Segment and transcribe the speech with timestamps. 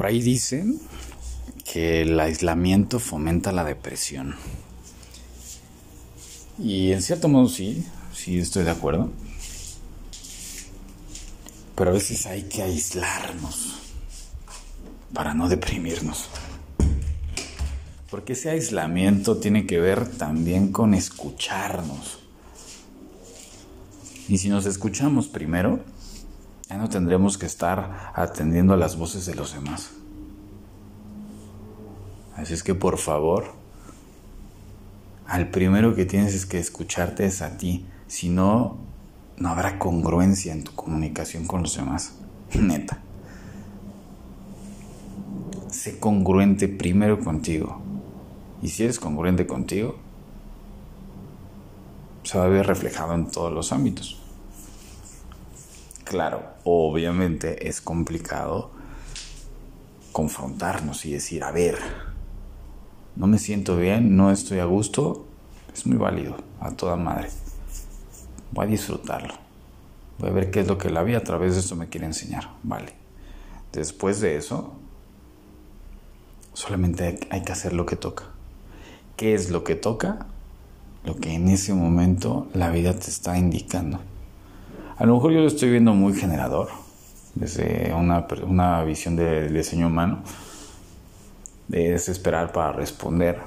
[0.00, 0.80] Por ahí dicen
[1.62, 4.34] que el aislamiento fomenta la depresión.
[6.58, 7.84] Y en cierto modo sí,
[8.14, 9.12] sí estoy de acuerdo.
[11.74, 13.74] Pero a veces hay que aislarnos
[15.12, 16.30] para no deprimirnos.
[18.10, 22.20] Porque ese aislamiento tiene que ver también con escucharnos.
[24.30, 25.84] Y si nos escuchamos primero,
[26.70, 29.90] ya no tendremos que estar atendiendo a las voces de los demás.
[32.36, 33.52] Así es que por favor,
[35.26, 37.86] al primero que tienes es que escucharte es a ti.
[38.06, 38.78] Si no,
[39.36, 42.14] no habrá congruencia en tu comunicación con los demás.
[42.54, 43.00] Neta.
[45.70, 47.80] Sé congruente primero contigo.
[48.62, 49.96] Y si eres congruente contigo,
[52.22, 54.19] se va a ver reflejado en todos los ámbitos.
[56.10, 58.72] Claro, obviamente es complicado
[60.10, 61.78] confrontarnos y decir, a ver,
[63.14, 65.28] no me siento bien, no estoy a gusto,
[65.72, 67.28] es muy válido, a toda madre.
[68.50, 69.34] Voy a disfrutarlo.
[70.18, 72.06] Voy a ver qué es lo que la vida a través de esto me quiere
[72.06, 72.50] enseñar.
[72.64, 72.92] Vale.
[73.72, 74.72] Después de eso,
[76.54, 78.24] solamente hay que hacer lo que toca.
[79.16, 80.26] ¿Qué es lo que toca?
[81.04, 84.00] Lo que en ese momento la vida te está indicando.
[85.00, 86.68] A lo mejor yo lo estoy viendo muy generador,
[87.34, 90.18] desde una, una visión del diseño humano,
[91.68, 93.38] de desesperar para responder.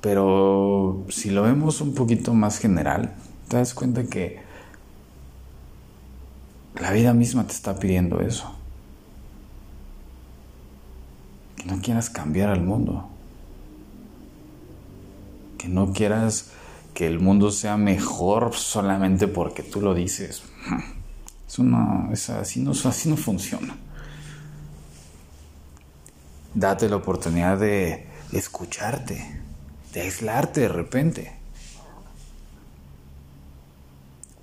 [0.00, 3.12] Pero si lo vemos un poquito más general,
[3.48, 4.40] te das cuenta que
[6.80, 8.54] la vida misma te está pidiendo eso.
[11.56, 13.08] Que no quieras cambiar al mundo.
[15.58, 16.52] Que no quieras
[16.94, 20.42] que el mundo sea mejor solamente porque tú lo dices.
[21.48, 23.76] Eso no, así, no, así no funciona.
[26.54, 29.42] Date la oportunidad de escucharte
[29.92, 31.32] de aislarte de repente.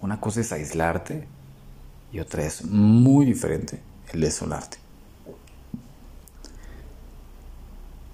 [0.02, 1.28] Una cosa es aislarte
[2.12, 3.82] y otra es muy diferente
[4.14, 4.78] el desolarte.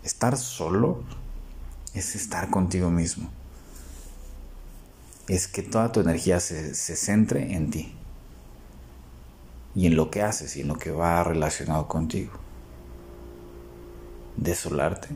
[0.03, 1.03] Estar solo
[1.93, 3.29] es estar contigo mismo.
[5.27, 7.95] Es que toda tu energía se, se centre en ti
[9.75, 12.33] y en lo que haces y en lo que va relacionado contigo.
[14.37, 15.09] Desolarte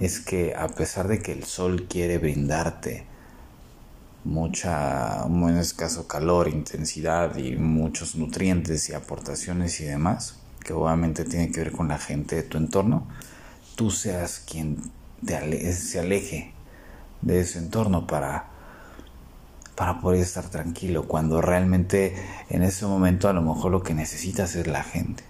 [0.00, 3.06] es que a pesar de que el sol quiere brindarte
[4.24, 11.50] mucha, en escaso calor, intensidad y muchos nutrientes y aportaciones y demás, que obviamente tiene
[11.50, 13.08] que ver con la gente de tu entorno,
[13.74, 14.78] tú seas quien
[15.24, 16.52] te se aleje
[17.22, 18.46] de ese entorno para,
[19.74, 22.14] para poder estar tranquilo, cuando realmente
[22.48, 25.24] en ese momento a lo mejor lo que necesitas es la gente.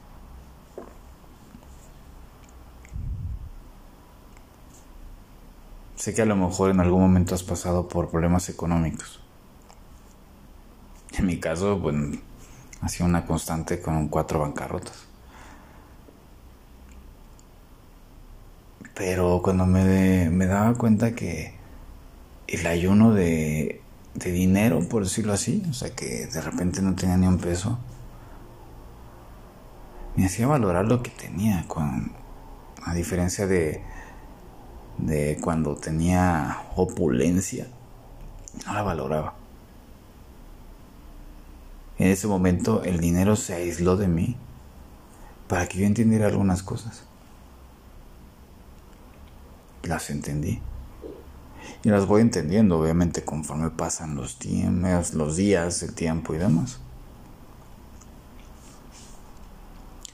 [5.96, 9.20] Sé que a lo mejor en algún momento has pasado por problemas económicos.
[11.18, 11.96] En mi caso, pues,
[12.80, 15.06] ha una constante con cuatro bancarrotas.
[18.94, 21.57] Pero cuando me, me daba cuenta que
[22.48, 23.80] el ayuno de,
[24.14, 27.78] dinero, por decirlo así, o sea, que de repente no tenía ni un peso,
[30.16, 32.10] me hacía valorar lo que tenía, con,
[32.84, 33.80] a diferencia de
[34.98, 37.68] de cuando tenía opulencia,
[38.66, 39.34] no la valoraba.
[41.98, 44.36] En ese momento el dinero se aisló de mí
[45.48, 47.04] para que yo entendiera algunas cosas.
[49.82, 50.60] Las entendí.
[51.84, 56.78] Y las voy entendiendo, obviamente, conforme pasan los, tiempos, los días, el tiempo y demás.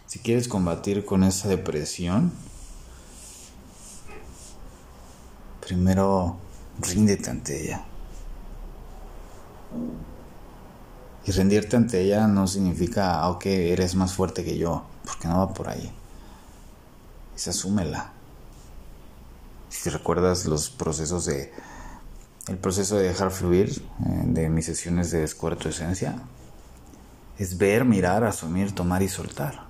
[0.07, 2.33] Si quieres combatir con esa depresión,
[5.61, 6.37] primero
[6.81, 7.85] ríndete ante ella.
[11.27, 15.39] Y rendirte ante ella no significa, ah, ok, eres más fuerte que yo, porque no
[15.39, 15.91] va por ahí.
[17.35, 18.13] Es asúmela.
[19.85, 21.53] Si recuerdas los procesos de.
[22.49, 23.69] El proceso de dejar fluir
[24.07, 26.23] eh, de mis sesiones de descuerto tu esencia
[27.37, 29.67] es ver, mirar, asumir, tomar y soltar.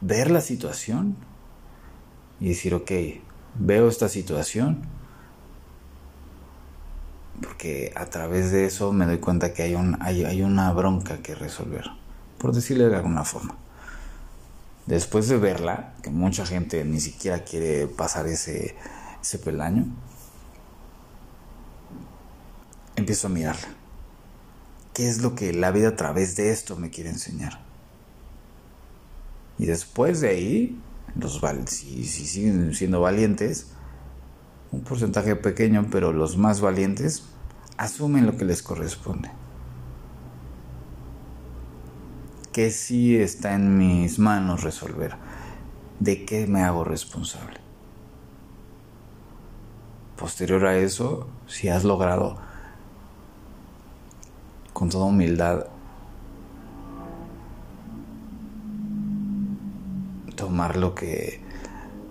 [0.00, 1.16] Ver la situación
[2.38, 2.92] y decir, ok,
[3.58, 4.82] veo esta situación
[7.42, 11.34] porque a través de eso me doy cuenta que hay, un, hay, una bronca que
[11.34, 11.86] resolver,
[12.38, 13.56] por decirle de alguna forma.
[14.86, 18.76] Después de verla, que mucha gente ni siquiera quiere pasar ese,
[19.20, 19.86] ese peldaño,
[22.96, 23.68] empiezo a mirarla.
[24.92, 27.60] ¿Qué es lo que la vida a través de esto me quiere enseñar?
[29.58, 30.80] Y después de ahí,
[31.14, 33.68] los si, si siguen siendo valientes,
[34.72, 37.24] un porcentaje pequeño, pero los más valientes
[37.76, 39.30] asumen lo que les corresponde.
[42.52, 45.16] Que sí está en mis manos resolver.
[46.00, 47.58] ¿De qué me hago responsable?
[50.16, 52.38] Posterior a eso, si has logrado
[54.72, 55.66] con toda humildad
[60.36, 61.40] tomar lo que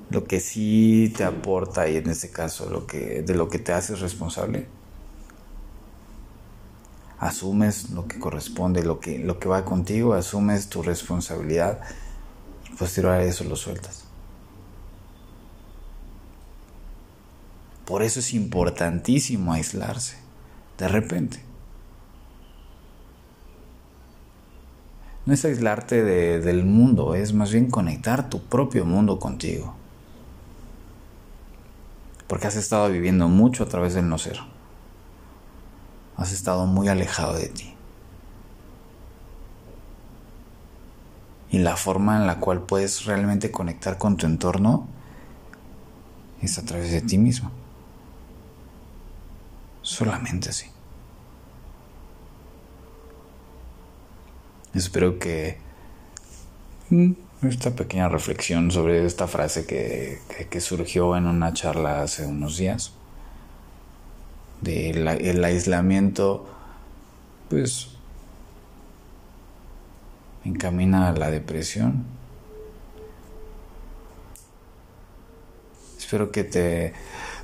[0.10, 3.74] lo que sí te aporta y en este caso lo que de lo que te
[3.74, 4.68] haces responsable
[7.22, 11.80] asumes lo que corresponde lo que lo que va contigo asumes tu responsabilidad
[12.70, 14.04] y posterior a eso lo sueltas
[17.86, 20.18] por eso es importantísimo aislarse
[20.78, 21.52] de repente
[25.26, 29.76] no es aislarte del mundo, es más bien conectar tu propio mundo contigo.
[32.28, 34.40] Porque has estado viviendo mucho a través del no ser.
[36.22, 37.74] Has estado muy alejado de ti.
[41.50, 44.88] Y la forma en la cual puedes realmente conectar con tu entorno
[46.42, 47.52] es a través de ti mismo.
[49.82, 50.68] Solamente así.
[54.74, 55.58] Espero que
[56.90, 62.94] mm, esta pequeña reflexión sobre esta frase que, surgió en una charla hace unos días,
[64.62, 66.48] del el aislamiento,
[67.50, 67.90] pues
[70.46, 72.06] encamina a la depresión.
[75.98, 76.94] Espero que te,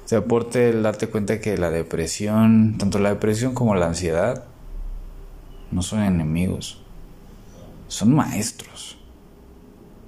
[0.08, 4.46] te aporte el darte cuenta que la depresión, tanto la depresión como la ansiedad,
[5.72, 6.82] no son enemigos
[7.88, 8.98] son maestros.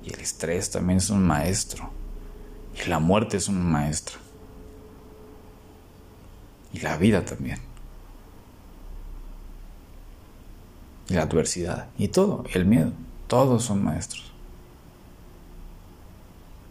[0.04, 1.90] Y el estrés también es un maestro.
[2.76, 4.20] Y la muerte es un maestro.
[6.74, 7.60] Y la vida también.
[11.10, 11.88] Y la adversidad.
[11.98, 12.44] Y todo.
[12.54, 12.92] El miedo.
[13.28, 14.32] Todos son maestros.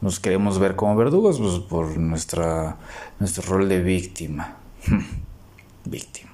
[0.00, 2.76] Nos queremos ver como verdugos pues, por nuestra,
[3.18, 4.56] nuestro rol de víctima.
[5.84, 6.30] víctima.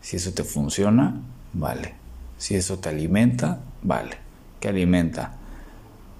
[0.00, 1.20] Si eso te funciona,
[1.52, 1.94] vale.
[2.38, 4.18] Si eso te alimenta, vale.
[4.60, 5.34] ¿Qué alimenta?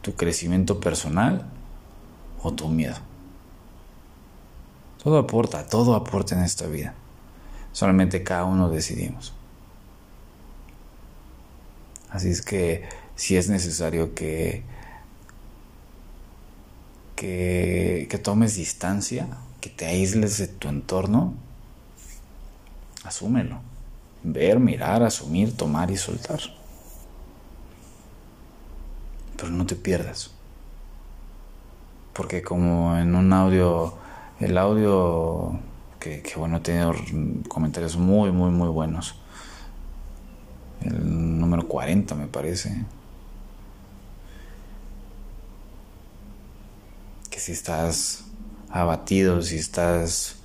[0.02, 1.46] ¿Tu crecimiento personal
[2.42, 2.96] o tu miedo?
[5.04, 6.94] Todo aporta, todo aporta en esta vida.
[7.72, 9.32] Solamente cada uno decidimos.
[12.10, 14.64] Así es que si es necesario que,
[17.14, 19.28] que, que tomes distancia,
[19.60, 21.34] que te aísles de tu entorno,
[23.04, 23.60] asúmelo
[24.24, 26.40] ver, mirar, asumir, tomar y soltar.
[29.36, 30.30] Pero no te pierdas.
[32.12, 33.94] Porque como en un audio,
[34.40, 35.58] el audio
[36.00, 36.94] que, bueno, ha tenido
[37.48, 39.14] comentarios muy, muy, muy buenos.
[40.82, 42.84] El número 40 me parece.
[47.30, 48.24] Que si estás
[48.68, 50.36] abatido, si estás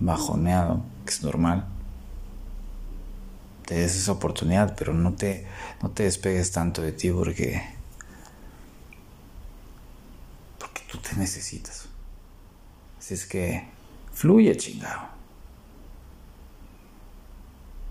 [0.00, 1.66] bajoneado, que es normal
[3.66, 5.44] te des esa oportunidad, pero no te,
[5.82, 7.60] no te despegues tanto de ti porque,
[10.58, 11.88] porque tú te necesitas.
[13.06, 13.62] Así es que
[14.10, 15.02] fluye, chingado.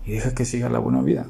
[0.04, 1.24] Y deja que siga la buena vida.